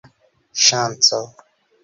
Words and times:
ŝanco 0.63 1.19